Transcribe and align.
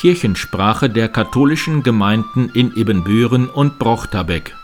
Kirchensprache 0.00 0.88
der 0.88 1.08
katholischen 1.08 1.82
Gemeinden 1.82 2.50
in 2.54 2.72
Ibbenbüren 2.74 3.50
und 3.50 3.78
Brochterbeck. 3.78 4.54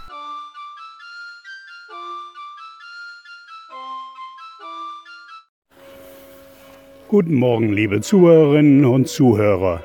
Guten 7.08 7.34
Morgen, 7.34 7.74
liebe 7.74 8.00
Zuhörerinnen 8.00 8.86
und 8.86 9.08
Zuhörer. 9.08 9.82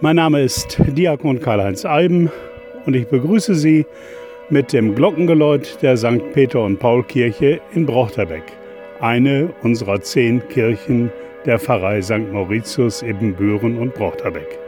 Mein 0.00 0.16
Name 0.16 0.40
ist 0.40 0.78
Diakon 0.86 1.38
Karl-Heinz 1.40 1.84
Alben 1.84 2.30
und 2.86 2.96
ich 2.96 3.08
begrüße 3.08 3.54
Sie 3.54 3.84
mit 4.48 4.72
dem 4.72 4.94
Glockengeläut 4.94 5.82
der 5.82 5.98
St. 5.98 6.32
Peter 6.32 6.64
und 6.64 6.78
Paul 6.78 7.02
Kirche 7.02 7.60
in 7.74 7.84
Brochterbeck, 7.84 8.44
eine 9.00 9.52
unserer 9.60 10.00
zehn 10.00 10.40
Kirchen 10.48 11.12
der 11.46 11.58
Pfarrei 11.58 12.02
St. 12.02 12.30
Mauritius, 12.32 13.02
Ibbenbüren 13.02 13.78
und 13.78 13.94
Brochterbeck. 13.94 14.58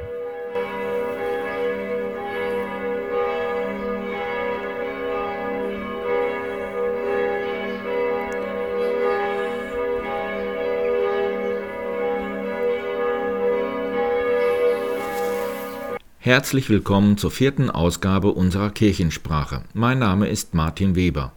Herzlich 16.19 16.71
willkommen 16.71 17.19
zur 17.19 17.31
vierten 17.31 17.69
Ausgabe 17.69 18.31
unserer 18.31 18.71
Kirchensprache. 18.71 19.65
Mein 19.75 19.99
Name 19.99 20.29
ist 20.29 20.55
Martin 20.55 20.95
Weber. 20.95 21.33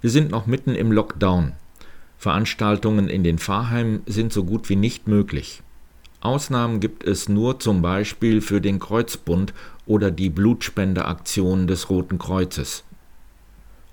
Wir 0.00 0.10
sind 0.10 0.30
noch 0.30 0.46
mitten 0.46 0.74
im 0.74 0.92
Lockdown. 0.92 1.52
Veranstaltungen 2.20 3.08
in 3.08 3.24
den 3.24 3.38
Pfarrheimen 3.38 4.02
sind 4.04 4.30
so 4.30 4.44
gut 4.44 4.68
wie 4.68 4.76
nicht 4.76 5.08
möglich. 5.08 5.62
Ausnahmen 6.20 6.78
gibt 6.78 7.02
es 7.02 7.30
nur 7.30 7.60
zum 7.60 7.80
Beispiel 7.80 8.42
für 8.42 8.60
den 8.60 8.78
Kreuzbund 8.78 9.54
oder 9.86 10.10
die 10.10 10.28
Blutspendeaktion 10.28 11.66
des 11.66 11.88
Roten 11.88 12.18
Kreuzes. 12.18 12.84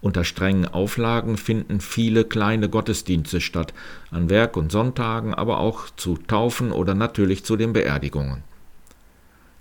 Unter 0.02 0.26
strengen 0.26 0.68
Auflagen 0.68 1.38
finden 1.38 1.80
viele 1.80 2.26
kleine 2.26 2.68
Gottesdienste 2.68 3.40
statt, 3.40 3.74
an 4.12 4.30
Werk- 4.30 4.58
und 4.58 4.73
Sonntagen, 4.73 5.34
aber 5.34 5.60
auch 5.60 5.90
zu 5.96 6.18
Taufen 6.18 6.73
oder 6.73 6.96
natürlich 6.96 7.46
zu 7.46 7.56
den 7.56 7.72
Beerdigungen. 7.72 8.44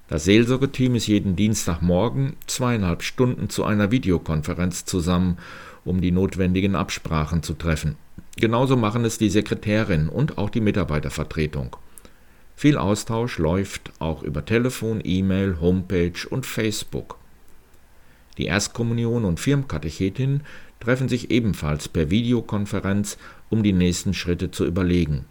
Das 0.08 0.24
Seelsorgeteam 0.24 0.96
ist 0.96 1.06
jeden 1.06 1.36
Dienstagmorgen 1.36 2.34
zweieinhalb 2.48 3.04
Stunden 3.04 3.48
zu 3.48 3.62
einer 3.62 3.92
Videokonferenz 3.92 4.84
zusammen, 4.86 5.38
um 5.84 6.00
die 6.00 6.10
notwendigen 6.10 6.74
Absprachen 6.74 7.44
zu 7.44 7.54
treffen. 7.54 7.94
Genauso 8.36 8.76
machen 8.76 9.04
es 9.04 9.16
die 9.16 9.30
Sekretärin 9.30 10.08
und 10.08 10.36
auch 10.36 10.50
die 10.50 10.60
Mitarbeitervertretung. 10.60 11.76
Viel 12.54 12.76
Austausch 12.76 13.38
läuft 13.38 13.92
auch 13.98 14.22
über 14.22 14.44
Telefon, 14.44 15.00
E-Mail, 15.02 15.58
Homepage 15.60 16.28
und 16.28 16.44
Facebook. 16.44 17.16
Die 18.38 18.46
Erstkommunion 18.46 19.24
und 19.24 19.40
Firmkatechetin 19.40 20.42
treffen 20.80 21.08
sich 21.08 21.30
ebenfalls 21.30 21.88
per 21.88 22.10
Videokonferenz, 22.10 23.16
um 23.48 23.62
die 23.62 23.72
nächsten 23.72 24.12
Schritte 24.12 24.50
zu 24.50 24.66
überlegen. 24.66 25.24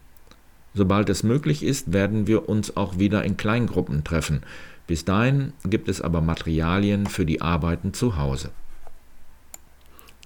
Sobald 0.74 1.10
es 1.10 1.24
möglich 1.24 1.64
ist, 1.64 1.94
werden 1.94 2.28
wir 2.28 2.50
uns 2.50 2.76
auch 2.76 2.98
wieder 2.98 3.24
in 3.24 3.38
Kleingruppen 3.38 4.04
treffen. 4.04 4.42
Bis 4.88 5.06
dahin 5.06 5.54
gibt 5.64 5.90
es 5.90 6.02
aber 6.02 6.22
Materialien 6.22 7.06
für 7.06 7.26
die 7.26 7.42
Arbeiten 7.42 7.94
zu 7.94 8.18
Hause. 8.18 8.52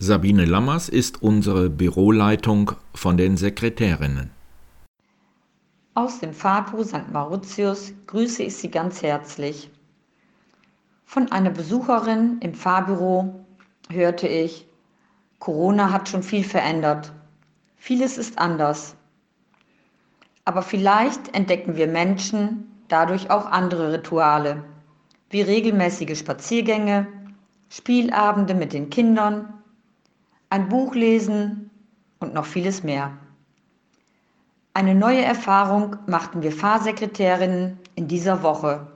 Sabine 0.01 0.45
Lammers 0.45 0.87
ist 0.87 1.21
unsere 1.21 1.69
Büroleitung 1.69 2.71
von 2.95 3.17
den 3.17 3.35
Sekretärinnen. 3.35 4.31
Aus 5.93 6.21
dem 6.21 6.31
Pfarrbüro 6.31 6.85
St. 6.85 7.11
Mauritius 7.11 7.91
grüße 8.07 8.43
ich 8.43 8.55
Sie 8.55 8.71
ganz 8.71 9.03
herzlich. 9.03 9.69
Von 11.03 11.29
einer 11.33 11.49
Besucherin 11.49 12.37
im 12.39 12.53
Pfarrbüro 12.53 13.43
hörte 13.89 14.29
ich, 14.29 14.65
Corona 15.39 15.91
hat 15.91 16.07
schon 16.07 16.23
viel 16.23 16.45
verändert. 16.45 17.11
Vieles 17.75 18.17
ist 18.17 18.39
anders. 18.39 18.95
Aber 20.45 20.61
vielleicht 20.61 21.35
entdecken 21.35 21.75
wir 21.75 21.87
Menschen 21.87 22.71
dadurch 22.87 23.29
auch 23.31 23.47
andere 23.47 23.91
Rituale, 23.91 24.63
wie 25.29 25.41
regelmäßige 25.41 26.17
Spaziergänge, 26.17 27.05
Spielabende 27.67 28.55
mit 28.55 28.71
den 28.71 28.89
Kindern, 28.89 29.58
ein 30.49 30.67
Buch 30.69 30.95
lesen 30.95 31.69
und 32.19 32.33
noch 32.33 32.45
vieles 32.45 32.83
mehr. 32.83 33.11
Eine 34.73 34.95
neue 34.95 35.23
Erfahrung 35.23 35.97
machten 36.07 36.41
wir 36.41 36.51
Fahrsekretärinnen 36.51 37.77
in 37.95 38.07
dieser 38.07 38.43
Woche. 38.43 38.87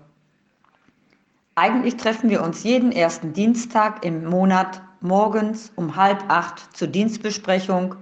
Eigentlich 1.56 1.98
treffen 1.98 2.30
wir 2.30 2.42
uns 2.42 2.64
jeden 2.64 2.92
ersten 2.92 3.34
Dienstag 3.34 4.04
im 4.04 4.26
Monat 4.26 4.82
morgens 5.02 5.72
um 5.76 5.96
halb 5.96 6.24
acht 6.30 6.76
zur 6.76 6.88
Dienstbesprechung 6.88 7.96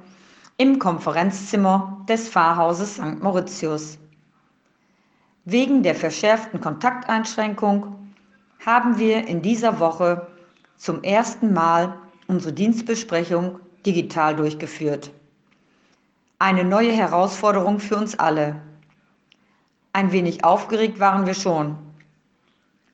im 0.57 0.79
Konferenzzimmer 0.79 2.05
des 2.07 2.29
Pfarrhauses 2.29 2.95
St. 2.95 3.21
Mauritius. 3.21 3.97
Wegen 5.43 5.81
der 5.81 5.95
verschärften 5.95 6.61
Kontakteinschränkung 6.61 8.13
haben 8.65 8.97
wir 8.99 9.27
in 9.27 9.41
dieser 9.41 9.79
Woche 9.79 10.27
zum 10.77 11.03
ersten 11.03 11.51
Mal 11.51 11.97
unsere 12.31 12.53
Dienstbesprechung 12.53 13.59
digital 13.85 14.37
durchgeführt. 14.37 15.11
Eine 16.39 16.63
neue 16.63 16.93
Herausforderung 16.93 17.81
für 17.81 17.97
uns 17.97 18.17
alle. 18.17 18.61
Ein 19.91 20.13
wenig 20.13 20.45
aufgeregt 20.45 21.01
waren 21.01 21.25
wir 21.25 21.33
schon. 21.33 21.75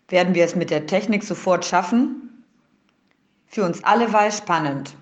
Werden 0.10 0.34
wir 0.34 0.44
es 0.44 0.56
mit 0.56 0.72
der 0.72 0.88
Technik 0.88 1.24
sofort 1.24 1.66
schaffen? 1.66 2.44
Für 3.46 3.64
uns 3.64 3.84
alle 3.84 4.12
war 4.12 4.26
es 4.26 4.40
spannend. 4.40 4.96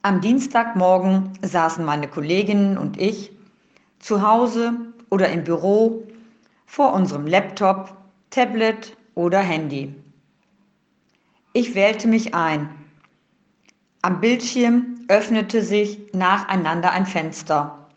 Am 0.00 0.22
Dienstagmorgen 0.22 1.38
saßen 1.42 1.84
meine 1.84 2.08
Kolleginnen 2.08 2.78
und 2.78 2.98
ich 2.98 3.30
zu 3.98 4.26
Hause 4.26 4.72
oder 5.10 5.28
im 5.28 5.44
Büro 5.44 6.02
vor 6.64 6.94
unserem 6.94 7.26
Laptop, 7.26 7.94
Tablet 8.30 8.96
oder 9.14 9.40
Handy. 9.40 9.94
Ich 11.52 11.74
wählte 11.74 12.08
mich 12.08 12.34
ein. 12.34 12.85
Am 14.06 14.20
Bildschirm 14.20 15.00
öffnete 15.08 15.64
sich 15.64 16.12
nacheinander 16.12 16.92
ein 16.92 17.06
Fenster 17.06 17.88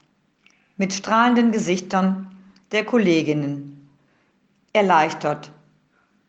mit 0.75 0.91
strahlenden 0.91 1.51
Gesichtern 1.51 2.35
der 2.71 2.83
Kolleginnen. 2.83 3.87
Erleichtert. 4.73 5.51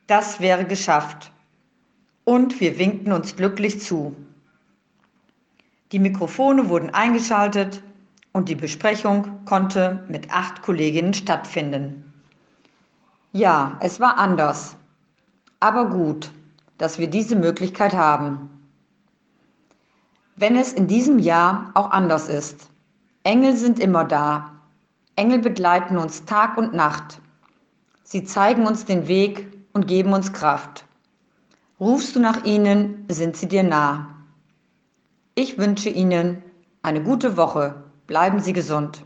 Das 0.07 0.39
wäre 0.39 0.67
geschafft. 0.67 1.33
Und 2.25 2.61
wir 2.61 2.79
winkten 2.79 3.11
uns 3.11 3.37
glücklich 3.37 3.81
zu. 3.81 4.15
Die 5.93 5.99
Mikrofone 5.99 6.69
wurden 6.69 6.91
eingeschaltet 6.91 7.83
und 8.35 8.51
die 8.51 8.57
Besprechung 8.57 9.47
konnte 9.47 10.05
mit 10.09 10.31
acht 10.31 10.61
Kolleginnen 10.61 11.15
stattfinden. 11.15 12.13
Ja, 13.33 13.79
es 13.81 13.99
war 13.99 14.19
anders, 14.19 14.77
aber 15.59 15.89
gut, 15.89 16.31
dass 16.77 16.99
wir 16.99 17.09
diese 17.09 17.35
Möglichkeit 17.35 17.95
haben. 17.95 18.59
Wenn 20.41 20.56
es 20.56 20.73
in 20.73 20.87
diesem 20.87 21.19
Jahr 21.19 21.71
auch 21.75 21.91
anders 21.91 22.31
ist. 22.31 22.71
Engel 23.25 23.59
sind 23.59 23.78
immer 23.78 24.06
da. 24.06 24.62
Engel 25.15 25.41
begleiten 25.41 25.99
uns 25.99 26.25
Tag 26.25 26.56
und 26.56 26.73
Nacht. 26.73 27.21
Sie 28.05 28.25
zeigen 28.25 28.67
uns 28.67 28.87
den 28.87 29.06
Weg 29.06 29.47
und 29.75 29.87
geben 29.87 30.15
uns 30.15 30.33
Kraft. 30.33 30.87
Rufst 31.78 32.17
du 32.17 32.21
nach 32.21 32.43
ihnen, 32.47 33.05
sind 33.11 33.37
sie 33.37 33.49
dir 33.49 33.62
nah. 33.62 34.15
Ich 35.34 35.59
wünsche 35.59 35.91
Ihnen 35.91 36.43
eine 36.81 37.03
gute 37.03 37.37
Woche. 37.37 37.84
Bleiben 38.07 38.41
Sie 38.41 38.55
gesund. 38.55 39.05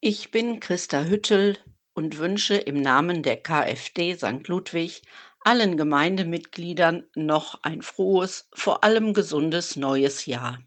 Ich 0.00 0.30
bin 0.30 0.60
Christa 0.60 1.04
Hüttel 1.04 1.56
und 1.94 2.18
wünsche 2.18 2.56
im 2.56 2.80
Namen 2.80 3.22
der 3.22 3.36
KfD 3.36 4.14
St. 4.14 4.48
Ludwig 4.48 5.02
allen 5.44 5.76
Gemeindemitgliedern 5.76 7.04
noch 7.14 7.62
ein 7.62 7.82
frohes, 7.82 8.48
vor 8.52 8.84
allem 8.84 9.12
gesundes 9.12 9.76
neues 9.76 10.26
Jahr. 10.26 10.62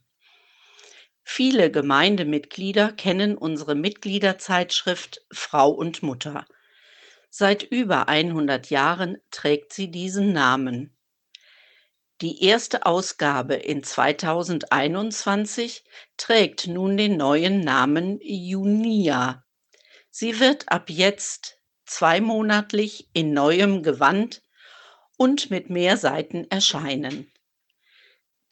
Viele 1.23 1.71
Gemeindemitglieder 1.71 2.91
kennen 2.91 3.37
unsere 3.37 3.73
Mitgliederzeitschrift 3.73 5.25
Frau 5.31 5.71
und 5.71 6.03
Mutter. 6.03 6.45
Seit 7.29 7.63
über 7.63 8.07
100 8.07 8.69
Jahren 8.69 9.17
trägt 9.31 9.73
sie 9.73 9.89
diesen 9.89 10.33
Namen. 10.33 10.95
Die 12.21 12.43
erste 12.43 12.85
Ausgabe 12.85 13.55
in 13.55 13.83
2021 13.83 15.83
trägt 16.15 16.67
nun 16.67 16.95
den 16.95 17.17
neuen 17.17 17.61
Namen 17.61 18.19
Junia. 18.21 19.44
Sie 20.17 20.39
wird 20.39 20.71
ab 20.71 20.89
jetzt 20.89 21.59
zweimonatlich 21.85 23.09
in 23.11 23.33
neuem 23.33 23.83
Gewand 23.83 24.43
und 25.17 25.51
mit 25.51 25.69
mehr 25.69 25.97
Seiten 25.97 26.49
erscheinen. 26.49 27.29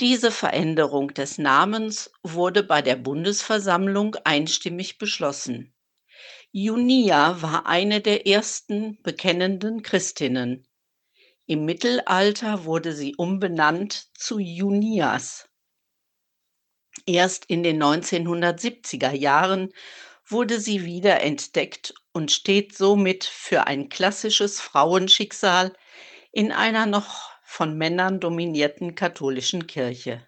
Diese 0.02 0.30
Veränderung 0.30 1.14
des 1.14 1.38
Namens 1.38 2.12
wurde 2.22 2.64
bei 2.64 2.82
der 2.82 2.98
Bundesversammlung 2.98 4.18
einstimmig 4.26 4.98
beschlossen. 4.98 5.74
Junia 6.52 7.42
war 7.42 7.66
eine 7.66 8.02
der 8.02 8.28
ersten 8.28 9.02
bekennenden 9.02 9.84
Christinnen. 9.84 10.68
Im 11.46 11.64
Mittelalter 11.64 12.66
wurde 12.66 12.92
sie 12.92 13.16
umbenannt 13.16 14.10
zu 14.18 14.38
Junias. 14.38 15.48
Erst 17.06 17.46
in 17.46 17.64
den 17.64 17.82
1970er 17.82 19.14
Jahren 19.14 19.72
wurde 20.26 20.60
sie 20.60 20.86
wiederentdeckt 20.86 21.94
und 22.14 22.32
steht 22.32 22.76
somit 22.76 23.24
für 23.24 23.68
ein 23.68 23.90
klassisches 23.90 24.60
Frauenschicksal 24.62 25.74
in 26.32 26.52
einer 26.52 26.86
noch 26.86 27.32
von 27.44 27.78
Männern 27.78 28.20
dominierten 28.20 28.96
katholischen 28.96 29.68
Kirche. 29.68 30.28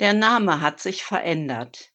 Der 0.00 0.12
Name 0.12 0.60
hat 0.60 0.80
sich 0.80 1.04
verändert. 1.04 1.90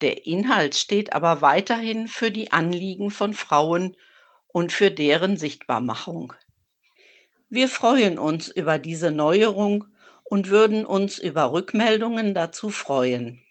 Der 0.00 0.26
Inhalt 0.26 0.76
steht 0.76 1.12
aber 1.12 1.40
weiterhin 1.40 2.08
für 2.08 2.30
die 2.30 2.52
Anliegen 2.52 3.10
von 3.10 3.34
Frauen 3.34 3.96
und 4.48 4.72
für 4.72 4.90
deren 4.90 5.36
Sichtbarmachung. 5.36 6.32
Wir 7.48 7.68
freuen 7.68 8.18
uns 8.18 8.48
über 8.48 8.78
diese 8.78 9.10
Neuerung 9.10 9.86
und 10.24 10.48
würden 10.48 10.86
uns 10.86 11.18
über 11.18 11.52
Rückmeldungen 11.52 12.34
dazu 12.34 12.70
freuen. 12.70 13.42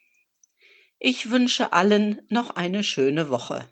Ich 1.01 1.31
wünsche 1.31 1.71
allen 1.71 2.21
noch 2.27 2.57
eine 2.57 2.83
schöne 2.83 3.29
Woche. 3.29 3.65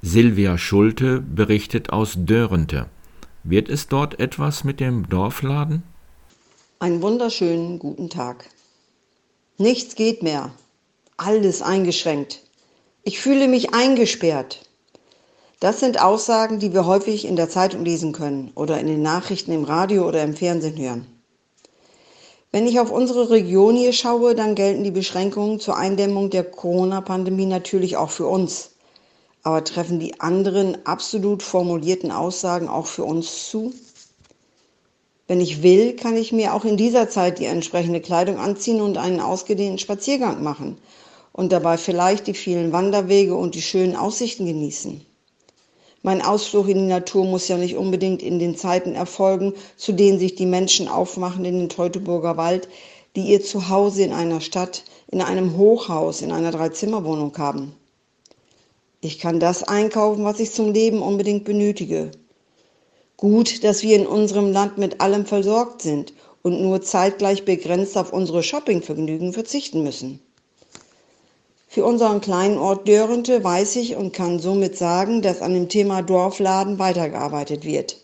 Silvia 0.00 0.56
Schulte 0.56 1.20
berichtet 1.20 1.90
aus 1.90 2.14
Dörrente. 2.16 2.86
Wird 3.44 3.68
es 3.68 3.88
dort 3.88 4.18
etwas 4.20 4.64
mit 4.64 4.80
dem 4.80 5.06
Dorfladen? 5.10 5.82
Einen 6.78 7.02
wunderschönen 7.02 7.78
guten 7.78 8.08
Tag. 8.08 8.48
Nichts 9.58 9.96
geht 9.96 10.22
mehr. 10.22 10.50
Alles 11.18 11.60
eingeschränkt. 11.60 12.40
Ich 13.02 13.20
fühle 13.20 13.48
mich 13.48 13.74
eingesperrt. 13.74 14.65
Das 15.58 15.80
sind 15.80 16.02
Aussagen, 16.02 16.58
die 16.58 16.74
wir 16.74 16.84
häufig 16.84 17.24
in 17.24 17.34
der 17.34 17.48
Zeitung 17.48 17.82
lesen 17.82 18.12
können 18.12 18.50
oder 18.54 18.78
in 18.78 18.86
den 18.88 19.00
Nachrichten 19.00 19.52
im 19.52 19.64
Radio 19.64 20.06
oder 20.06 20.22
im 20.22 20.34
Fernsehen 20.34 20.76
hören. 20.76 21.06
Wenn 22.52 22.66
ich 22.66 22.78
auf 22.78 22.90
unsere 22.90 23.30
Region 23.30 23.74
hier 23.74 23.94
schaue, 23.94 24.34
dann 24.34 24.54
gelten 24.54 24.84
die 24.84 24.90
Beschränkungen 24.90 25.58
zur 25.58 25.78
Eindämmung 25.78 26.28
der 26.28 26.44
Corona-Pandemie 26.44 27.46
natürlich 27.46 27.96
auch 27.96 28.10
für 28.10 28.26
uns. 28.26 28.72
Aber 29.44 29.64
treffen 29.64 29.98
die 29.98 30.20
anderen 30.20 30.84
absolut 30.84 31.42
formulierten 31.42 32.10
Aussagen 32.10 32.68
auch 32.68 32.86
für 32.86 33.04
uns 33.04 33.48
zu? 33.48 33.72
Wenn 35.26 35.40
ich 35.40 35.62
will, 35.62 35.96
kann 35.96 36.18
ich 36.18 36.32
mir 36.32 36.52
auch 36.52 36.66
in 36.66 36.76
dieser 36.76 37.08
Zeit 37.08 37.38
die 37.38 37.46
entsprechende 37.46 38.02
Kleidung 38.02 38.38
anziehen 38.38 38.82
und 38.82 38.98
einen 38.98 39.20
ausgedehnten 39.20 39.78
Spaziergang 39.78 40.42
machen 40.42 40.76
und 41.32 41.50
dabei 41.50 41.78
vielleicht 41.78 42.26
die 42.26 42.34
vielen 42.34 42.72
Wanderwege 42.72 43.34
und 43.34 43.54
die 43.54 43.62
schönen 43.62 43.96
Aussichten 43.96 44.44
genießen. 44.44 45.05
Mein 46.02 46.22
Ausflug 46.22 46.68
in 46.68 46.78
die 46.78 46.86
Natur 46.86 47.24
muss 47.24 47.48
ja 47.48 47.56
nicht 47.56 47.76
unbedingt 47.76 48.22
in 48.22 48.38
den 48.38 48.56
Zeiten 48.56 48.94
erfolgen, 48.94 49.54
zu 49.76 49.92
denen 49.92 50.18
sich 50.18 50.34
die 50.34 50.46
Menschen 50.46 50.88
aufmachen 50.88 51.44
in 51.44 51.58
den 51.58 51.68
Teutoburger 51.68 52.36
Wald, 52.36 52.68
die 53.16 53.22
ihr 53.22 53.42
Zuhause 53.42 54.02
in 54.02 54.12
einer 54.12 54.40
Stadt, 54.40 54.84
in 55.10 55.20
einem 55.20 55.56
Hochhaus, 55.56 56.22
in 56.22 56.32
einer 56.32 56.52
Dreizimmerwohnung 56.52 57.36
haben. 57.38 57.74
Ich 59.00 59.18
kann 59.18 59.40
das 59.40 59.62
einkaufen, 59.62 60.24
was 60.24 60.40
ich 60.40 60.52
zum 60.52 60.72
Leben 60.72 61.02
unbedingt 61.02 61.44
benötige. 61.44 62.10
Gut, 63.16 63.64
dass 63.64 63.82
wir 63.82 63.96
in 63.96 64.06
unserem 64.06 64.52
Land 64.52 64.78
mit 64.78 65.00
allem 65.00 65.24
versorgt 65.24 65.80
sind 65.80 66.12
und 66.42 66.60
nur 66.60 66.82
zeitgleich 66.82 67.44
begrenzt 67.44 67.96
auf 67.96 68.12
unsere 68.12 68.42
Shoppingvergnügen 68.42 69.32
verzichten 69.32 69.82
müssen. 69.82 70.20
Für 71.68 71.84
unseren 71.84 72.20
kleinen 72.20 72.58
Ort 72.58 72.88
Dörrente 72.88 73.44
weiß 73.44 73.76
ich 73.76 73.96
und 73.96 74.12
kann 74.12 74.38
somit 74.38 74.78
sagen, 74.78 75.20
dass 75.20 75.42
an 75.42 75.52
dem 75.52 75.68
Thema 75.68 76.02
Dorfladen 76.02 76.78
weitergearbeitet 76.78 77.64
wird. 77.64 77.98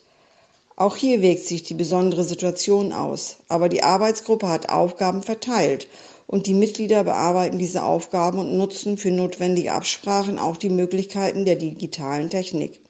Auch 0.77 0.97
hier 0.97 1.23
wirkt 1.23 1.47
sich 1.47 1.63
die 1.63 1.75
besondere 1.75 2.25
Situation 2.25 2.93
aus, 2.93 3.37
aber 3.49 3.69
die 3.69 3.83
Arbeitsgruppe 3.83 4.49
hat 4.49 4.69
Aufgaben 4.69 5.23
verteilt 5.23 5.87
und 6.27 6.47
die 6.47 6.55
Mitglieder 6.55 7.05
bearbeiten 7.05 7.59
diese 7.59 7.83
Aufgaben 7.83 8.39
und 8.39 8.57
nutzen 8.57 8.97
für 8.97 9.11
notwendige 9.11 9.73
Absprachen 9.73 10.39
auch 10.39 10.57
die 10.57 10.71
Möglichkeiten 10.71 11.45
der 11.45 11.57
digitalen 11.57 12.31
Technik. 12.31 12.81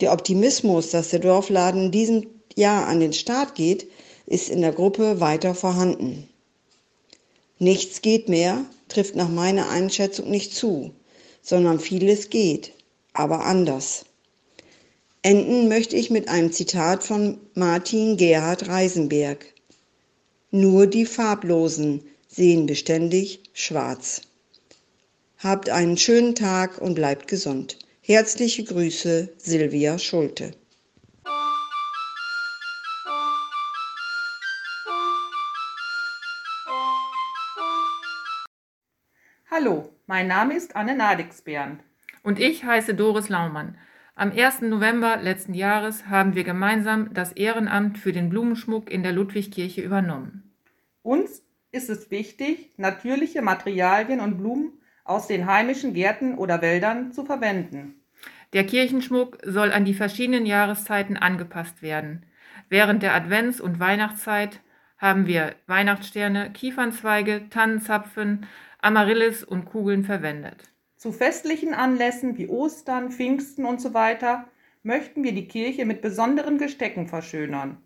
Der 0.00 0.12
Optimismus, 0.12 0.90
dass 0.90 1.10
der 1.10 1.20
Dorfladen 1.20 1.86
in 1.86 1.90
diesem 1.92 2.26
Jahr 2.56 2.86
an 2.86 3.00
den 3.00 3.12
Start 3.12 3.54
geht, 3.54 3.86
ist 4.26 4.48
in 4.48 4.60
der 4.60 4.72
Gruppe 4.72 5.20
weiter 5.20 5.54
vorhanden. 5.54 6.29
Nichts 7.62 8.00
geht 8.00 8.30
mehr, 8.30 8.64
trifft 8.88 9.16
nach 9.16 9.28
meiner 9.28 9.68
Einschätzung 9.68 10.30
nicht 10.30 10.54
zu, 10.54 10.94
sondern 11.42 11.78
vieles 11.78 12.30
geht, 12.30 12.72
aber 13.12 13.44
anders. 13.44 14.06
Enden 15.20 15.68
möchte 15.68 15.94
ich 15.94 16.08
mit 16.08 16.28
einem 16.28 16.52
Zitat 16.52 17.04
von 17.04 17.38
Martin 17.52 18.16
Gerhard 18.16 18.66
Reisenberg. 18.66 19.44
Nur 20.50 20.86
die 20.86 21.04
Farblosen 21.04 22.02
sehen 22.28 22.64
beständig 22.64 23.40
schwarz. 23.52 24.22
Habt 25.36 25.68
einen 25.68 25.98
schönen 25.98 26.34
Tag 26.34 26.80
und 26.80 26.94
bleibt 26.94 27.28
gesund. 27.28 27.78
Herzliche 28.00 28.64
Grüße, 28.64 29.28
Silvia 29.36 29.98
Schulte. 29.98 30.52
Hallo, 39.60 39.92
mein 40.06 40.26
Name 40.26 40.54
ist 40.54 40.74
Anne 40.74 40.96
Nadixbern. 40.96 41.80
Und 42.22 42.40
ich 42.40 42.64
heiße 42.64 42.94
Doris 42.94 43.28
Laumann. 43.28 43.76
Am 44.14 44.32
1. 44.32 44.62
November 44.62 45.18
letzten 45.18 45.52
Jahres 45.52 46.06
haben 46.06 46.34
wir 46.34 46.44
gemeinsam 46.44 47.12
das 47.12 47.32
Ehrenamt 47.32 47.98
für 47.98 48.12
den 48.12 48.30
Blumenschmuck 48.30 48.90
in 48.90 49.02
der 49.02 49.12
Ludwigkirche 49.12 49.82
übernommen. 49.82 50.50
Uns 51.02 51.42
ist 51.72 51.90
es 51.90 52.10
wichtig, 52.10 52.70
natürliche 52.78 53.42
Materialien 53.42 54.20
und 54.20 54.38
Blumen 54.38 54.80
aus 55.04 55.26
den 55.26 55.44
heimischen 55.44 55.92
Gärten 55.92 56.38
oder 56.38 56.62
Wäldern 56.62 57.12
zu 57.12 57.26
verwenden. 57.26 57.96
Der 58.54 58.64
Kirchenschmuck 58.64 59.40
soll 59.44 59.72
an 59.72 59.84
die 59.84 59.94
verschiedenen 59.94 60.46
Jahreszeiten 60.46 61.18
angepasst 61.18 61.82
werden. 61.82 62.24
Während 62.70 63.02
der 63.02 63.14
Advents- 63.14 63.60
und 63.60 63.78
Weihnachtszeit 63.78 64.60
haben 64.96 65.26
wir 65.26 65.54
Weihnachtssterne, 65.66 66.50
Kiefernzweige, 66.50 67.48
Tannenzapfen, 67.50 68.46
Amaryllis 68.82 69.44
und 69.44 69.66
Kugeln 69.66 70.04
verwendet. 70.04 70.70
Zu 70.96 71.12
festlichen 71.12 71.74
Anlässen 71.74 72.36
wie 72.36 72.48
Ostern, 72.48 73.10
Pfingsten 73.10 73.64
und 73.64 73.80
so 73.80 73.94
weiter 73.94 74.48
möchten 74.82 75.22
wir 75.22 75.32
die 75.32 75.48
Kirche 75.48 75.84
mit 75.84 76.02
besonderen 76.02 76.58
Gestecken 76.58 77.06
verschönern. 77.06 77.78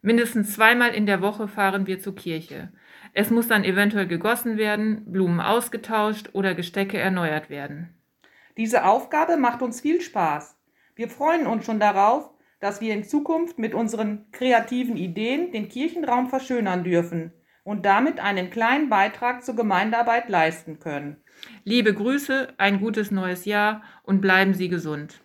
Mindestens 0.00 0.54
zweimal 0.54 0.94
in 0.94 1.06
der 1.06 1.22
Woche 1.22 1.46
fahren 1.46 1.86
wir 1.86 2.00
zur 2.00 2.16
Kirche. 2.16 2.72
Es 3.14 3.30
muss 3.30 3.46
dann 3.46 3.62
eventuell 3.62 4.08
gegossen 4.08 4.56
werden, 4.56 5.04
Blumen 5.06 5.40
ausgetauscht 5.40 6.30
oder 6.32 6.54
Gestecke 6.54 6.98
erneuert 6.98 7.50
werden. 7.50 7.94
Diese 8.56 8.84
Aufgabe 8.84 9.36
macht 9.36 9.62
uns 9.62 9.80
viel 9.80 10.00
Spaß. 10.00 10.56
Wir 10.96 11.08
freuen 11.08 11.46
uns 11.46 11.64
schon 11.64 11.78
darauf, 11.78 12.30
dass 12.58 12.80
wir 12.80 12.94
in 12.94 13.04
Zukunft 13.04 13.58
mit 13.58 13.74
unseren 13.74 14.26
kreativen 14.32 14.96
Ideen 14.96 15.52
den 15.52 15.68
Kirchenraum 15.68 16.28
verschönern 16.28 16.84
dürfen 16.84 17.32
und 17.64 17.86
damit 17.86 18.20
einen 18.20 18.50
kleinen 18.50 18.88
Beitrag 18.88 19.44
zur 19.44 19.54
Gemeindearbeit 19.54 20.28
leisten 20.28 20.80
können. 20.80 21.16
Liebe 21.64 21.94
Grüße, 21.94 22.54
ein 22.58 22.80
gutes 22.80 23.10
neues 23.10 23.44
Jahr 23.44 23.82
und 24.02 24.20
bleiben 24.20 24.54
Sie 24.54 24.68
gesund. 24.68 25.20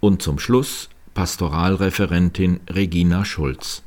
Und 0.00 0.22
zum 0.22 0.38
Schluss 0.38 0.90
Pastoralreferentin 1.14 2.60
Regina 2.68 3.24
Schulz. 3.24 3.82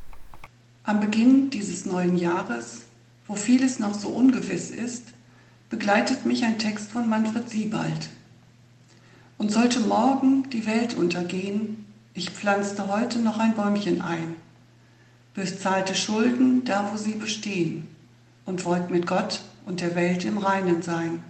Am 0.83 0.99
Beginn 0.99 1.51
dieses 1.51 1.85
neuen 1.85 2.17
Jahres, 2.17 2.85
wo 3.27 3.35
vieles 3.35 3.77
noch 3.77 3.93
so 3.93 4.09
ungewiss 4.09 4.71
ist, 4.71 5.13
begleitet 5.69 6.25
mich 6.25 6.43
ein 6.43 6.57
Text 6.57 6.91
von 6.91 7.07
Manfred 7.07 7.47
Siebald. 7.47 8.09
Und 9.37 9.51
sollte 9.51 9.79
morgen 9.81 10.49
die 10.49 10.65
Welt 10.65 10.97
untergehen, 10.97 11.85
ich 12.15 12.31
pflanzte 12.31 12.87
heute 12.87 13.19
noch 13.19 13.37
ein 13.37 13.53
Bäumchen 13.53 14.01
ein 14.01 14.35
bezahlte 15.39 15.95
Schulden 15.95 16.65
da, 16.65 16.89
wo 16.91 16.97
sie 16.97 17.13
bestehen 17.13 17.87
und 18.45 18.65
wollt 18.65 18.89
mit 18.89 19.07
Gott 19.07 19.41
und 19.65 19.79
der 19.79 19.95
Welt 19.95 20.25
im 20.25 20.37
Reinen 20.37 20.81
sein. 20.81 21.23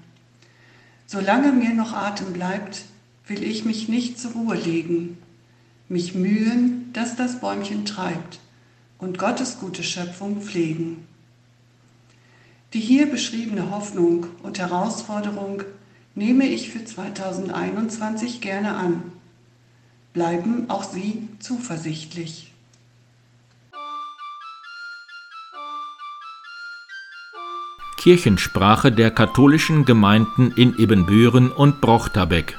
Solange 1.06 1.52
mir 1.52 1.74
noch 1.74 1.94
Atem 1.94 2.34
bleibt, 2.34 2.86
will 3.28 3.44
ich 3.44 3.66
mich 3.66 3.88
nicht 3.88 4.20
zur 4.20 4.32
Ruhe 4.32 4.56
legen, 4.56 5.18
mich 5.88 6.16
mühen, 6.16 6.92
dass 6.94 7.16
das 7.16 7.40
Bäumchen 7.40 7.86
treibt 7.86 8.40
und 8.98 9.20
Gottes 9.20 9.60
gute 9.60 9.84
Schöpfung 9.84 10.42
pflegen. 10.42 11.08
Die 12.74 12.80
hier 12.80 13.10
beschriebene 13.10 13.72
Hoffnung 13.72 14.28
und 14.44 14.60
Herausforderung 14.60 15.64
nehme 16.16 16.46
ich 16.46 16.70
für 16.70 16.84
2021 16.84 18.42
gerne 18.42 18.76
an 18.76 19.04
Bleiben 20.14 20.70
auch 20.72 20.84
Sie 20.84 21.28
zuversichtlich. 21.40 22.49
Kirchensprache 28.00 28.94
der 28.94 29.12
katholischen 29.12 29.84
Gemeinden 29.84 30.54
in 30.56 30.74
Ibbenbüren 30.80 31.52
und 31.52 31.82
Brochterbeck 31.82 32.58